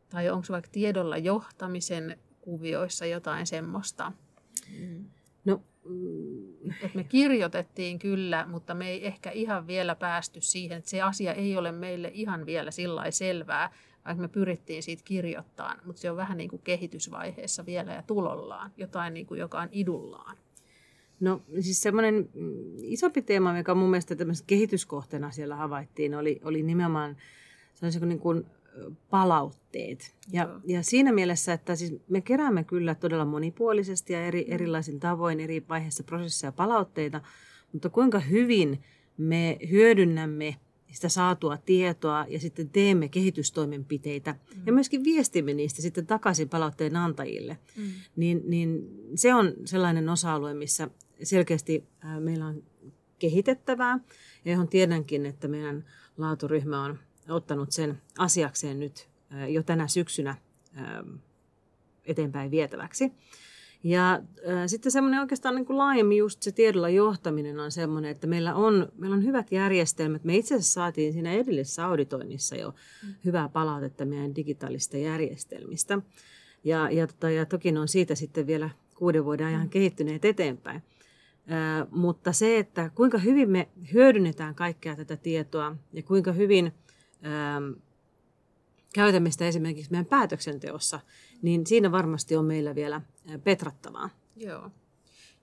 Tai 0.08 0.30
onko 0.30 0.46
vaikka 0.50 0.70
tiedolla 0.72 1.16
johtamisen 1.16 2.18
kuvioissa 2.40 3.06
jotain 3.06 3.46
semmoista? 3.46 4.12
No, 5.44 5.62
mm. 5.84 6.70
että 6.70 6.96
me 6.96 7.04
kirjoitettiin 7.04 7.98
kyllä, 7.98 8.46
mutta 8.46 8.74
me 8.74 8.88
ei 8.90 9.06
ehkä 9.06 9.30
ihan 9.30 9.66
vielä 9.66 9.94
päästy 9.94 10.40
siihen, 10.40 10.78
että 10.78 10.90
se 10.90 11.02
asia 11.02 11.32
ei 11.32 11.56
ole 11.56 11.72
meille 11.72 12.10
ihan 12.14 12.46
vielä 12.46 12.70
sillä 12.70 13.10
selvää, 13.10 13.70
vaikka 14.04 14.22
me 14.22 14.28
pyrittiin 14.28 14.82
siitä 14.82 15.02
kirjoittamaan, 15.04 15.80
mutta 15.84 16.00
se 16.00 16.10
on 16.10 16.16
vähän 16.16 16.38
niin 16.38 16.50
kuin 16.50 16.62
kehitysvaiheessa 16.62 17.66
vielä 17.66 17.92
ja 17.92 18.02
tulollaan, 18.02 18.72
jotain 18.76 19.14
niin 19.14 19.26
kuin, 19.26 19.40
joka 19.40 19.60
on 19.60 19.68
idullaan. 19.72 20.36
No 21.20 21.42
siis 21.60 21.82
semmoinen 21.82 22.28
mm, 22.34 22.52
isompi 22.82 23.22
teema, 23.22 23.58
joka 23.58 23.74
mun 23.74 23.90
mielestä 23.90 24.16
tämmöisen 24.16 24.46
kehityskohteena 24.46 25.30
siellä 25.30 25.56
havaittiin, 25.56 26.14
oli, 26.14 26.40
oli 26.44 26.62
nimenomaan 26.62 27.16
se 27.74 28.06
niin 28.06 28.18
kuin 28.18 28.46
palautteet. 29.10 30.14
Ja, 30.32 30.60
ja 30.64 30.82
siinä 30.82 31.12
mielessä, 31.12 31.52
että 31.52 31.76
siis 31.76 31.94
me 32.08 32.20
keräämme 32.20 32.64
kyllä 32.64 32.94
todella 32.94 33.24
monipuolisesti 33.24 34.12
ja 34.12 34.26
eri, 34.26 34.44
erilaisin 34.48 35.00
tavoin 35.00 35.40
eri 35.40 35.64
vaiheissa 35.68 36.04
prosesseja 36.04 36.52
palautteita, 36.52 37.20
mutta 37.72 37.90
kuinka 37.90 38.20
hyvin 38.20 38.80
me 39.18 39.58
hyödynnämme 39.70 40.56
sitä 40.92 41.08
saatua 41.08 41.56
tietoa 41.56 42.26
ja 42.28 42.40
sitten 42.40 42.68
teemme 42.68 43.08
kehitystoimenpiteitä 43.08 44.32
mm. 44.32 44.62
ja 44.66 44.72
myöskin 44.72 45.04
viestimme 45.04 45.54
niistä 45.54 45.82
sitten 45.82 46.06
takaisin 46.06 46.48
palautteen 46.48 46.96
antajille, 46.96 47.58
mm. 47.76 47.82
niin, 48.16 48.42
niin 48.46 48.88
se 49.14 49.34
on 49.34 49.52
sellainen 49.64 50.08
osa-alue, 50.08 50.54
missä 50.54 50.90
selkeästi 51.22 51.84
meillä 52.20 52.46
on 52.46 52.62
kehitettävää 53.18 53.98
ja 54.44 54.52
johon 54.52 54.68
tiedänkin, 54.68 55.26
että 55.26 55.48
meidän 55.48 55.84
laaturyhmä 56.16 56.82
on 56.82 56.98
ottanut 57.28 57.72
sen 57.72 58.02
asiakseen 58.18 58.80
nyt 58.80 59.08
jo 59.48 59.62
tänä 59.62 59.88
syksynä 59.88 60.36
eteenpäin 62.04 62.50
vietäväksi. 62.50 63.12
Ja 63.84 64.12
äh, 64.12 64.22
sitten 64.66 64.92
semmoinen 64.92 65.20
oikeastaan 65.20 65.54
niin 65.54 65.66
kuin 65.66 65.78
laajemmin 65.78 66.18
just 66.18 66.42
se 66.42 66.52
tiedolla 66.52 66.88
johtaminen 66.88 67.60
on 67.60 67.72
semmoinen, 67.72 68.10
että 68.10 68.26
meillä 68.26 68.54
on, 68.54 68.88
meillä 68.98 69.16
on 69.16 69.24
hyvät 69.24 69.52
järjestelmät. 69.52 70.24
Me 70.24 70.36
itse 70.36 70.54
asiassa 70.54 70.72
saatiin 70.72 71.12
siinä 71.12 71.32
edellisessä 71.32 71.86
auditoinnissa 71.86 72.56
jo 72.56 72.74
mm. 73.02 73.14
hyvää 73.24 73.48
palautetta 73.48 74.04
meidän 74.04 74.36
digitaalista 74.36 74.96
järjestelmistä. 74.96 75.98
Ja, 76.64 76.90
ja, 76.90 77.06
tota, 77.06 77.30
ja 77.30 77.46
toki 77.46 77.72
ne 77.72 77.80
on 77.80 77.88
siitä 77.88 78.14
sitten 78.14 78.46
vielä 78.46 78.70
kuuden 78.94 79.24
vuoden 79.24 79.46
ajan 79.46 79.62
mm. 79.62 79.70
kehittyneet 79.70 80.24
eteenpäin. 80.24 80.82
Mutta 81.90 82.32
se, 82.32 82.58
että 82.58 82.90
kuinka 82.94 83.18
hyvin 83.18 83.50
me 83.50 83.68
hyödynnetään 83.92 84.54
kaikkea 84.54 84.96
tätä 84.96 85.16
tietoa 85.16 85.76
ja 85.92 86.02
kuinka 86.02 86.32
hyvin 86.32 86.72
käytämme 88.94 89.30
sitä 89.30 89.48
esimerkiksi 89.48 89.90
meidän 89.90 90.06
päätöksenteossa, 90.06 91.00
niin 91.42 91.66
siinä 91.66 91.92
varmasti 91.92 92.36
on 92.36 92.44
meillä 92.44 92.74
vielä 92.74 93.00
petrattavaa. 93.44 94.10
Joo. 94.36 94.70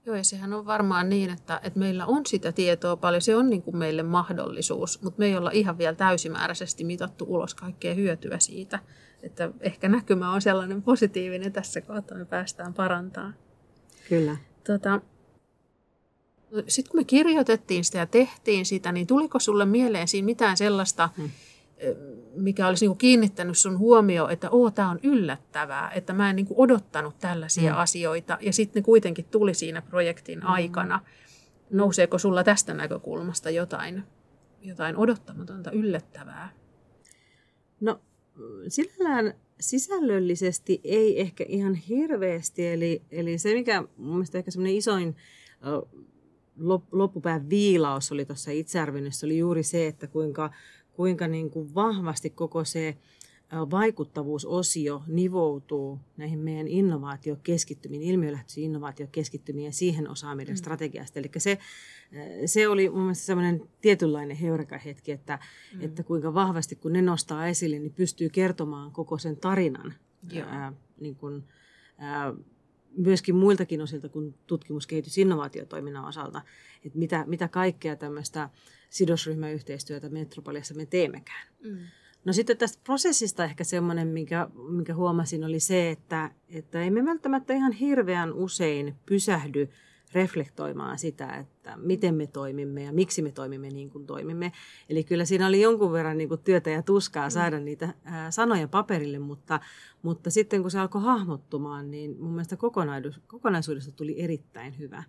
Joo, 0.06 0.16
ja 0.16 0.24
sehän 0.24 0.52
on 0.52 0.66
varmaan 0.66 1.08
niin, 1.08 1.30
että, 1.30 1.60
että 1.62 1.78
meillä 1.78 2.06
on 2.06 2.26
sitä 2.26 2.52
tietoa 2.52 2.96
paljon, 2.96 3.22
se 3.22 3.36
on 3.36 3.50
niin 3.50 3.62
kuin 3.62 3.76
meille 3.76 4.02
mahdollisuus, 4.02 5.02
mutta 5.02 5.18
me 5.18 5.26
ei 5.26 5.36
olla 5.36 5.50
ihan 5.50 5.78
vielä 5.78 5.94
täysimääräisesti 5.94 6.84
mitattu 6.84 7.24
ulos 7.28 7.54
kaikkea 7.54 7.94
hyötyä 7.94 8.38
siitä. 8.38 8.78
Että 9.22 9.50
ehkä 9.60 9.88
näkymä 9.88 10.32
on 10.32 10.42
sellainen 10.42 10.82
positiivinen 10.82 11.52
tässä 11.52 11.80
kohtaa, 11.80 12.18
me 12.18 12.24
päästään 12.24 12.74
parantamaan. 12.74 13.34
Kyllä. 14.08 14.36
Tota, 14.66 15.00
Sitten 16.68 16.90
kun 16.90 17.00
me 17.00 17.04
kirjoitettiin 17.04 17.84
sitä 17.84 17.98
ja 17.98 18.06
tehtiin 18.06 18.66
sitä, 18.66 18.92
niin 18.92 19.06
tuliko 19.06 19.38
sulle 19.38 19.64
mieleen 19.64 20.08
siinä 20.08 20.26
mitään 20.26 20.56
sellaista, 20.56 21.08
hmm 21.16 21.30
mikä 22.36 22.68
olisi 22.68 22.86
niin 22.86 22.98
kiinnittänyt 22.98 23.58
sun 23.58 23.78
huomioon, 23.78 24.30
että 24.30 24.50
oo, 24.50 24.70
tämä 24.70 24.90
on 24.90 25.00
yllättävää, 25.02 25.90
että 25.90 26.12
mä 26.12 26.30
en 26.30 26.36
niin 26.36 26.46
kuin 26.46 26.60
odottanut 26.60 27.18
tällaisia 27.18 27.72
mm. 27.72 27.78
asioita, 27.78 28.38
ja 28.40 28.52
sitten 28.52 28.80
ne 28.80 28.84
kuitenkin 28.84 29.24
tuli 29.24 29.54
siinä 29.54 29.82
projektin 29.82 30.38
mm. 30.38 30.46
aikana. 30.46 31.00
Nouseeko 31.70 32.18
sulla 32.18 32.44
tästä 32.44 32.74
näkökulmasta 32.74 33.50
jotain, 33.50 34.02
jotain 34.62 34.96
odottamatonta, 34.96 35.70
yllättävää? 35.70 36.52
No, 37.80 38.00
sinällään 38.68 39.34
sisällöllisesti 39.60 40.80
ei 40.84 41.20
ehkä 41.20 41.44
ihan 41.48 41.74
hirveästi, 41.74 42.66
eli, 42.66 43.02
eli 43.10 43.38
se 43.38 43.54
mikä 43.54 43.84
mun 43.96 44.14
mielestä 44.14 44.38
ehkä 44.38 44.50
semmoinen 44.50 44.76
isoin 44.76 45.16
loppupään 46.92 47.50
viilaus 47.50 48.12
oli 48.12 48.24
tuossa 48.24 48.50
itsearvioinnissa 48.50 49.26
oli 49.26 49.38
juuri 49.38 49.62
se, 49.62 49.86
että 49.86 50.06
kuinka, 50.06 50.50
kuinka 50.92 51.28
niin 51.28 51.50
kuin 51.50 51.74
vahvasti 51.74 52.30
koko 52.30 52.64
se 52.64 52.96
vaikuttavuusosio 53.70 55.02
nivoutuu 55.06 56.00
näihin 56.16 56.38
meidän 56.38 56.68
innovaatiokeskittymiin, 56.68 58.02
ilmiölähtöisiin 58.02 58.64
innovaatiokeskittymiin 58.64 59.64
ja 59.64 59.72
siihen 59.72 60.10
osaan 60.10 60.36
meidän 60.36 60.52
mm. 60.54 60.56
strategiasta. 60.56 61.18
Eli 61.18 61.30
se, 61.38 61.58
se 62.46 62.68
oli 62.68 62.90
mun 62.90 63.00
mielestä 63.00 63.24
semmoinen 63.24 63.62
tietynlainen 63.80 64.36
heureka-hetki, 64.36 65.12
että, 65.12 65.38
mm. 65.74 65.80
että 65.80 66.02
kuinka 66.02 66.34
vahvasti 66.34 66.76
kun 66.76 66.92
ne 66.92 67.02
nostaa 67.02 67.46
esille, 67.46 67.78
niin 67.78 67.92
pystyy 67.92 68.28
kertomaan 68.28 68.92
koko 68.92 69.18
sen 69.18 69.36
tarinan 69.36 69.94
ää, 70.46 70.72
niin 71.00 71.16
kuin, 71.16 71.44
ää, 71.98 72.34
myöskin 72.96 73.36
muiltakin 73.36 73.80
osilta 73.80 74.08
kuin 74.08 74.34
tutkimus-, 74.46 74.86
kehitys- 74.86 75.18
innovaatiotoiminnan 75.18 76.04
osalta, 76.04 76.42
että 76.84 76.98
mitä, 76.98 77.24
mitä 77.26 77.48
kaikkea 77.48 77.96
tämmöistä 77.96 78.50
sidosryhmäyhteistyötä 78.90 80.08
Metropoliassa 80.08 80.74
me 80.74 80.86
teemmekään. 80.86 81.48
Mm. 81.64 81.78
No 82.24 82.32
sitten 82.32 82.56
tästä 82.56 82.82
prosessista 82.84 83.44
ehkä 83.44 83.64
semmoinen, 83.64 84.08
minkä, 84.08 84.48
minkä 84.68 84.94
huomasin, 84.94 85.44
oli 85.44 85.60
se, 85.60 85.90
että, 85.90 86.30
että 86.48 86.82
emme 86.82 87.04
välttämättä 87.04 87.54
ihan 87.54 87.72
hirveän 87.72 88.32
usein 88.32 88.94
pysähdy 89.06 89.68
reflektoimaan 90.14 90.98
sitä, 90.98 91.36
että 91.36 91.76
miten 91.76 92.14
me 92.14 92.26
toimimme 92.26 92.82
ja 92.82 92.92
miksi 92.92 93.22
me 93.22 93.32
toimimme 93.32 93.70
niin 93.70 93.90
kuin 93.90 94.06
toimimme. 94.06 94.52
Eli 94.88 95.04
kyllä 95.04 95.24
siinä 95.24 95.46
oli 95.46 95.60
jonkun 95.60 95.92
verran 95.92 96.18
niin 96.18 96.28
kuin 96.28 96.40
työtä 96.40 96.70
ja 96.70 96.82
tuskaa 96.82 97.30
saada 97.30 97.58
mm. 97.58 97.64
niitä 97.64 97.94
ää, 98.04 98.30
sanoja 98.30 98.68
paperille, 98.68 99.18
mutta, 99.18 99.60
mutta 100.02 100.30
sitten 100.30 100.62
kun 100.62 100.70
se 100.70 100.78
alkoi 100.78 101.02
hahmottumaan, 101.02 101.90
niin 101.90 102.16
mun 102.20 102.30
mielestä 102.30 102.56
kokonaisuudesta 103.26 103.92
tuli 103.92 104.22
erittäin 104.22 104.78
hyvä. 104.78 105.02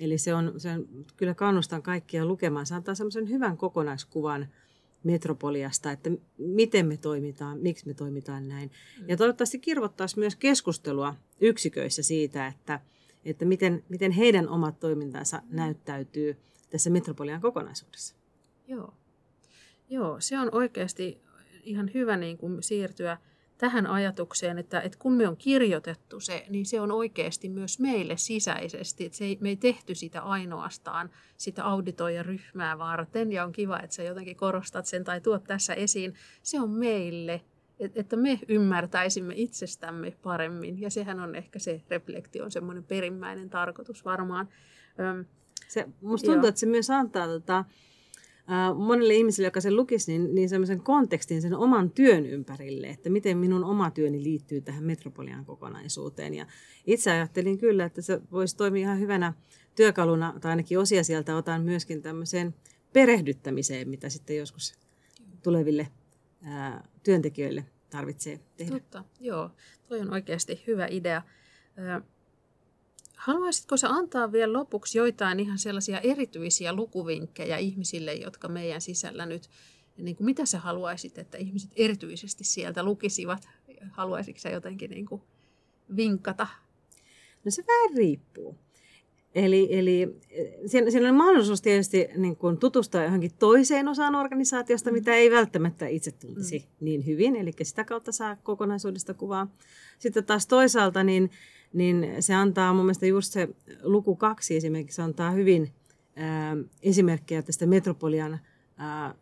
Eli 0.00 0.18
se 0.18 0.34
on, 0.34 0.52
se 0.56 0.70
on, 0.70 0.86
kyllä 1.16 1.34
kannustan 1.34 1.82
kaikkia 1.82 2.24
lukemaan. 2.24 2.66
Se 2.66 2.74
antaa 2.74 2.94
semmoisen 2.94 3.28
hyvän 3.28 3.56
kokonaiskuvan 3.56 4.48
metropoliasta, 5.04 5.90
että 5.92 6.10
miten 6.38 6.86
me 6.86 6.96
toimitaan, 6.96 7.58
miksi 7.58 7.86
me 7.86 7.94
toimitaan 7.94 8.48
näin. 8.48 8.70
Ja 9.08 9.16
toivottavasti 9.16 9.58
kirvottaisi 9.58 10.18
myös 10.18 10.36
keskustelua 10.36 11.14
yksiköissä 11.40 12.02
siitä, 12.02 12.46
että, 12.46 12.80
että 13.24 13.44
miten, 13.44 13.84
miten 13.88 14.12
heidän 14.12 14.48
omat 14.48 14.80
toimintansa 14.80 15.42
näyttäytyy 15.50 16.36
tässä 16.70 16.90
metropolian 16.90 17.40
kokonaisuudessa. 17.40 18.16
Joo. 18.68 18.94
Joo, 19.90 20.16
se 20.20 20.38
on 20.38 20.48
oikeasti 20.52 21.22
ihan 21.62 21.90
hyvä 21.94 22.16
niin 22.16 22.38
kuin 22.38 22.62
siirtyä 22.62 23.18
tähän 23.58 23.86
ajatukseen, 23.86 24.58
että, 24.58 24.80
että 24.80 24.98
kun 24.98 25.12
me 25.12 25.28
on 25.28 25.36
kirjoitettu 25.36 26.20
se, 26.20 26.46
niin 26.48 26.66
se 26.66 26.80
on 26.80 26.92
oikeasti 26.92 27.48
myös 27.48 27.78
meille 27.78 28.16
sisäisesti. 28.16 29.04
Että 29.04 29.18
se 29.18 29.24
ei, 29.24 29.38
me 29.40 29.48
ei 29.48 29.56
tehty 29.56 29.94
sitä 29.94 30.20
ainoastaan 30.20 31.10
sitä 31.36 31.64
auditoijaryhmää 31.64 32.78
varten, 32.78 33.32
ja 33.32 33.44
on 33.44 33.52
kiva, 33.52 33.80
että 33.80 33.96
sä 33.96 34.02
jotenkin 34.02 34.36
korostat 34.36 34.86
sen 34.86 35.04
tai 35.04 35.20
tuot 35.20 35.44
tässä 35.44 35.74
esiin. 35.74 36.14
Se 36.42 36.60
on 36.60 36.70
meille, 36.70 37.40
että 37.94 38.16
me 38.16 38.40
ymmärtäisimme 38.48 39.34
itsestämme 39.36 40.16
paremmin, 40.22 40.80
ja 40.80 40.90
sehän 40.90 41.20
on 41.20 41.34
ehkä 41.34 41.58
se 41.58 41.82
reflektio, 41.90 42.44
on 42.44 42.50
semmoinen 42.50 42.84
perimmäinen 42.84 43.50
tarkoitus 43.50 44.04
varmaan. 44.04 44.48
Se, 45.68 45.88
musta 46.00 46.26
tuntuu, 46.26 46.42
Joo. 46.42 46.48
että 46.48 46.58
se 46.58 46.66
myös 46.66 46.90
antaa 46.90 47.26
tota, 47.26 47.64
monelle 48.74 49.14
ihmiselle, 49.14 49.46
joka 49.46 49.60
sen 49.60 49.76
lukisi, 49.76 50.12
niin, 50.12 50.34
niin 50.34 50.48
semmoisen 50.48 50.80
kontekstin 50.80 51.42
sen 51.42 51.54
oman 51.54 51.90
työn 51.90 52.26
ympärille, 52.26 52.86
että 52.86 53.10
miten 53.10 53.38
minun 53.38 53.64
oma 53.64 53.90
työni 53.90 54.22
liittyy 54.22 54.60
tähän 54.60 54.84
metropolian 54.84 55.44
kokonaisuuteen. 55.44 56.34
Ja 56.34 56.46
itse 56.86 57.10
ajattelin 57.10 57.58
kyllä, 57.58 57.84
että 57.84 58.02
se 58.02 58.20
voisi 58.32 58.56
toimia 58.56 58.82
ihan 58.82 59.00
hyvänä 59.00 59.32
työkaluna, 59.76 60.34
tai 60.40 60.50
ainakin 60.50 60.78
osia 60.78 61.04
sieltä 61.04 61.36
otan 61.36 61.62
myöskin 61.62 62.02
tämmöiseen 62.02 62.54
perehdyttämiseen, 62.92 63.88
mitä 63.88 64.08
sitten 64.08 64.36
joskus 64.36 64.74
tuleville 65.42 65.88
ää, 66.42 66.88
työntekijöille 67.02 67.64
tarvitsee 67.90 68.40
tehdä. 68.56 68.72
Totta, 68.72 69.04
joo. 69.20 69.50
Toi 69.88 70.00
on 70.00 70.12
oikeasti 70.12 70.62
hyvä 70.66 70.86
idea. 70.90 71.22
Haluaisitko 73.16 73.76
sä 73.76 73.88
antaa 73.88 74.32
vielä 74.32 74.52
lopuksi 74.52 74.98
joitain 74.98 75.40
ihan 75.40 75.58
sellaisia 75.58 76.00
erityisiä 76.00 76.72
lukuvinkkejä 76.72 77.56
ihmisille, 77.56 78.14
jotka 78.14 78.48
meidän 78.48 78.80
sisällä 78.80 79.26
nyt, 79.26 79.50
niin 79.96 80.16
kuin 80.16 80.24
mitä 80.24 80.46
sä 80.46 80.58
haluaisit, 80.58 81.18
että 81.18 81.38
ihmiset 81.38 81.70
erityisesti 81.76 82.44
sieltä 82.44 82.82
lukisivat? 82.82 83.48
Haluaisitko 83.90 84.40
sä 84.40 84.50
jotenkin 84.50 84.90
niin 84.90 85.06
kuin 85.06 85.22
vinkata? 85.96 86.46
No 87.44 87.50
se 87.50 87.64
vähän 87.66 87.96
riippuu. 87.96 88.58
Eli, 89.34 89.68
eli 89.70 90.20
siinä, 90.66 90.90
siinä 90.90 91.08
on 91.08 91.14
mahdollisuus 91.14 91.62
tietysti 91.62 92.08
niin 92.16 92.36
kuin 92.36 92.56
tutustua 92.56 93.02
johonkin 93.02 93.30
toiseen 93.38 93.88
osaan 93.88 94.14
organisaatiosta, 94.14 94.90
mm. 94.90 94.94
mitä 94.94 95.14
ei 95.14 95.30
välttämättä 95.30 95.86
itse 95.86 96.10
tuntisi 96.12 96.58
mm. 96.58 96.84
niin 96.84 97.06
hyvin. 97.06 97.36
Eli 97.36 97.52
sitä 97.62 97.84
kautta 97.84 98.12
saa 98.12 98.36
kokonaisuudesta 98.36 99.14
kuvaa. 99.14 99.54
Sitten 99.98 100.24
taas 100.24 100.46
toisaalta 100.46 101.04
niin 101.04 101.30
niin 101.72 102.06
se 102.20 102.34
antaa 102.34 102.74
mun 102.74 102.84
mielestä 102.84 103.06
just 103.06 103.32
se 103.32 103.48
luku 103.82 104.16
kaksi 104.16 104.56
esimerkiksi 104.56 105.02
antaa 105.02 105.30
hyvin 105.30 105.72
ää, 106.16 106.56
esimerkkejä 106.82 107.42
tästä 107.42 107.66
metropolian 107.66 108.40
ää, 108.76 109.14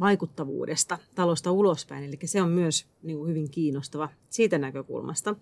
vaikuttavuudesta 0.00 0.98
talosta 1.14 1.52
ulospäin. 1.52 2.04
Eli 2.04 2.18
se 2.24 2.42
on 2.42 2.50
myös 2.50 2.86
niin 3.02 3.18
kuin 3.18 3.28
hyvin 3.28 3.50
kiinnostava 3.50 4.08
siitä 4.30 4.58
näkökulmasta. 4.58 5.34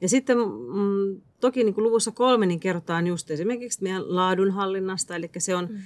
Ja 0.00 0.08
sitten 0.08 0.38
mm, 0.38 1.20
toki 1.40 1.64
niin 1.64 1.74
kuin 1.74 1.84
luvussa 1.84 2.10
kolme 2.10 2.46
niin 2.46 2.60
kerrotaan 2.60 3.06
just 3.06 3.30
esimerkiksi 3.30 3.82
meidän 3.82 4.14
laadunhallinnasta, 4.16 5.16
eli 5.16 5.30
se 5.38 5.56
on 5.56 5.68
mm. 5.70 5.78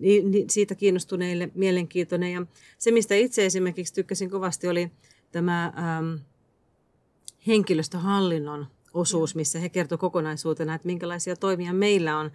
ni, 0.00 0.20
ni, 0.22 0.44
siitä 0.50 0.74
kiinnostuneille 0.74 1.50
mielenkiintoinen. 1.54 2.32
Ja 2.32 2.46
se, 2.78 2.90
mistä 2.90 3.14
itse 3.14 3.46
esimerkiksi 3.46 3.94
tykkäsin 3.94 4.30
kovasti, 4.30 4.68
oli 4.68 4.90
tämä 5.32 5.64
äm, 5.98 6.18
henkilöstöhallinnon 7.46 8.66
osuus, 8.94 9.34
missä 9.34 9.58
he 9.58 9.68
kertovat 9.68 10.00
kokonaisuutena, 10.00 10.74
että 10.74 10.86
minkälaisia 10.86 11.36
toimia 11.36 11.72
meillä 11.72 12.18
on 12.18 12.26
ähm, 12.26 12.34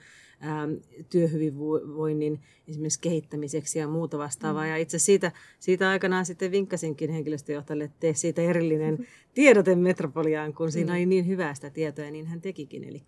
työhyvinvoinnin 1.10 2.39
esimerkiksi 2.67 3.00
kehittämiseksi 3.00 3.80
ja 3.80 3.88
muuta 3.88 4.17
vastaavaa. 4.17 4.63
Mm. 4.63 4.69
Ja 4.69 4.78
itse 4.78 5.00
siitä, 5.00 5.32
siitä 5.60 5.89
aikanaan 5.89 6.26
sitten 6.26 6.52
vinkkasinkin 6.52 7.12
henkilöstöjohtajalle, 7.12 7.84
että 7.84 7.98
tee 8.00 8.13
siitä 8.13 8.41
erillinen 8.41 9.08
tiedote 9.34 9.76
Metropoliaan, 9.76 10.54
kun 10.54 10.71
siinä 10.71 10.93
mm. 10.93 10.98
oli 10.98 11.06
niin 11.06 11.28
hyvää 11.28 11.54
sitä 11.54 11.69
tietoa 11.69 12.06
ja 12.06 12.12
niin 12.12 12.28
hän 12.28 12.41
tekikin. 12.41 12.84
Eli 12.84 13.04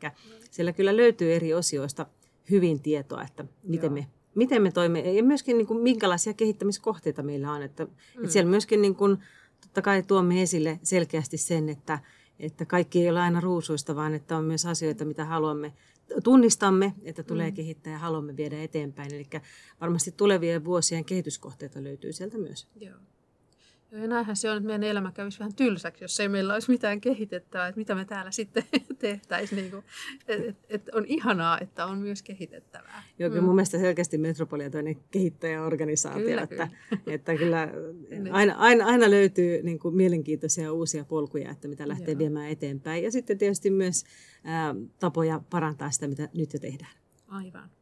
siellä 0.52 0.74
kyllä 0.74 0.98
löytyy 0.98 1.34
eri 1.34 1.54
osioista 1.54 2.06
hyvin 2.52 2.80
tietoa, 2.80 3.24
että 3.24 3.46
miten 3.64 3.94
me 3.94 4.08
miten 4.38 4.62
me 4.62 4.72
toimimme 4.72 5.12
ja 5.12 5.24
myöskin 5.24 5.58
niin 5.58 5.68
kuin, 5.68 5.82
minkälaisia 5.82 6.34
kehittämiskohteita 6.34 7.24
meillä 7.24 7.52
on. 7.52 7.62
Että, 7.62 7.86
mm. 7.86 7.92
että 8.18 8.34
siellä 8.34 8.50
myöskin 8.50 8.82
niin 8.82 8.96
kuin, 8.96 9.18
totta 9.62 9.82
kai 9.82 10.04
tuomme 10.04 10.42
esille 10.42 10.80
selkeästi 10.84 11.38
sen, 11.38 11.70
että, 11.70 12.00
että 12.40 12.66
kaikki 12.66 13.02
ei 13.02 13.10
ole 13.10 13.22
aina 13.22 13.42
ruusuista, 13.42 13.96
vaan 13.96 14.14
että 14.14 14.38
on 14.38 14.44
myös 14.44 14.66
asioita, 14.66 15.06
mitä 15.06 15.26
haluamme, 15.26 15.74
tunnistamme, 16.24 16.94
että 17.04 17.24
tulee 17.24 17.50
mm. 17.50 17.56
kehittää 17.56 17.94
ja 17.94 18.00
haluamme 18.00 18.38
viedä 18.38 18.64
eteenpäin. 18.64 19.14
Eli 19.14 19.28
varmasti 19.82 20.12
tulevien 20.12 20.66
vuosien 20.66 21.06
kehityskohteita 21.06 21.84
löytyy 21.84 22.14
sieltä 22.14 22.38
myös. 22.38 22.68
Joo. 22.76 22.98
Joo, 23.92 24.02
ja 24.02 24.08
näinhän 24.08 24.36
se 24.36 24.52
on, 24.52 24.58
että 24.58 24.68
meidän 24.68 24.84
elämä 24.84 25.12
kävisi 25.12 25.40
vähän 25.40 25.56
tylsäksi, 25.56 26.04
jos 26.04 26.20
ei 26.20 26.30
meillä 26.30 26.54
olisi 26.54 26.72
mitään 26.72 27.02
kehitettävää, 27.02 27.68
että 27.68 27.80
mitä 27.80 27.96
me 27.96 28.06
täällä 28.06 28.32
sitten 28.32 28.64
tehtäisiin. 29.00 29.72
Niin 29.72 29.84
et, 30.28 30.50
et, 30.50 30.56
et 30.70 30.90
on 30.94 31.06
ihanaa, 31.06 31.60
että 31.60 31.86
on 31.86 31.98
myös 31.98 32.24
kehitettävää. 32.24 33.04
Joo, 33.20 33.30
kyllä 33.30 33.42
mm. 33.42 33.46
mun 33.46 33.56
mielestä 33.56 33.80
selkeästi 33.80 34.18
Metropolia 34.18 34.70
toinen 34.70 34.96
kehittäjäorganisaatio, 35.12 36.26
kyllä, 36.26 36.42
että, 36.42 36.70
kyllä. 36.90 37.02
että 37.08 37.36
kyllä 37.36 37.70
aina, 38.32 38.56
aina, 38.56 38.86
aina 38.86 39.10
löytyy 39.10 39.64
niin 39.64 39.80
kuin 39.80 39.96
mielenkiintoisia 39.96 40.74
uusia 40.74 41.06
polkuja, 41.06 41.52
että 41.52 41.68
mitä 41.68 41.88
lähtee 41.88 42.12
Joo. 42.12 42.20
viemään 42.20 42.50
eteenpäin. 42.50 43.04
Ja 43.04 43.12
sitten 43.12 43.38
tietysti 43.38 43.70
myös 43.70 44.04
ää, 44.44 44.76
tapoja 45.00 45.42
parantaa 45.50 45.92
sitä, 45.92 46.08
mitä 46.08 46.30
nyt 46.34 46.54
jo 46.54 46.60
tehdään. 46.60 46.92
Aivan. 47.28 47.77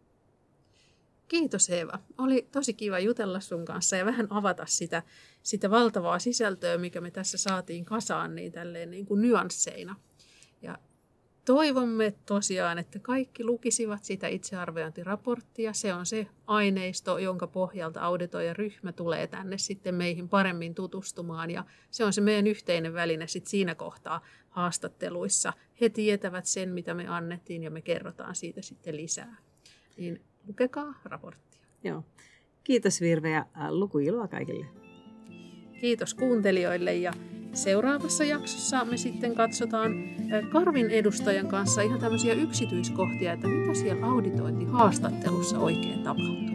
Kiitos 1.27 1.69
Eeva. 1.69 1.99
Oli 2.17 2.47
tosi 2.51 2.73
kiva 2.73 2.99
jutella 2.99 3.39
sun 3.39 3.65
kanssa 3.65 3.95
ja 3.95 4.05
vähän 4.05 4.27
avata 4.29 4.65
sitä, 4.65 5.03
sitä 5.43 5.69
valtavaa 5.69 6.19
sisältöä, 6.19 6.77
mikä 6.77 7.01
me 7.01 7.11
tässä 7.11 7.37
saatiin 7.37 7.85
kasaan 7.85 8.35
niin, 8.35 8.51
tälleen 8.51 8.91
niin 8.91 9.05
kuin 9.05 9.21
nyansseina. 9.21 9.95
Ja 10.61 10.77
toivomme 11.45 12.13
tosiaan, 12.25 12.77
että 12.77 12.99
kaikki 12.99 13.43
lukisivat 13.43 14.03
sitä 14.03 14.27
itsearviointiraporttia. 14.27 15.73
Se 15.73 15.93
on 15.93 16.05
se 16.05 16.27
aineisto, 16.47 17.17
jonka 17.17 17.47
pohjalta 17.47 18.01
auditoija 18.01 18.53
ryhmä 18.53 18.91
tulee 18.91 19.27
tänne 19.27 19.57
sitten 19.57 19.95
meihin 19.95 20.29
paremmin 20.29 20.75
tutustumaan. 20.75 21.51
Ja 21.51 21.63
se 21.91 22.05
on 22.05 22.13
se 22.13 22.21
meidän 22.21 22.47
yhteinen 22.47 22.93
väline 22.93 23.27
sitten 23.27 23.49
siinä 23.49 23.75
kohtaa 23.75 24.21
haastatteluissa. 24.49 25.53
He 25.81 25.89
tietävät 25.89 26.45
sen, 26.45 26.69
mitä 26.69 26.93
me 26.93 27.07
annettiin 27.07 27.63
ja 27.63 27.71
me 27.71 27.81
kerrotaan 27.81 28.35
siitä 28.35 28.61
sitten 28.61 28.97
lisää. 28.97 29.37
Niin 29.97 30.21
lukekaa 30.47 30.93
raporttia. 31.03 31.61
Joo. 31.83 32.03
Kiitos 32.63 33.01
Virve 33.01 33.29
ja 33.29 33.45
lukuiloa 33.69 34.27
kaikille. 34.27 34.65
Kiitos 35.81 36.13
kuuntelijoille 36.13 36.95
ja 36.95 37.13
Seuraavassa 37.53 38.23
jaksossa 38.23 38.85
me 38.85 38.97
sitten 38.97 39.35
katsotaan 39.35 39.91
Karvin 40.51 40.89
edustajan 40.89 41.47
kanssa 41.47 41.81
ihan 41.81 41.99
tämmöisiä 41.99 42.33
yksityiskohtia, 42.33 43.33
että 43.33 43.47
mitä 43.47 43.73
siellä 43.73 44.05
auditointihaastattelussa 44.05 45.59
oikein 45.59 46.03
tapahtuu. 46.03 46.54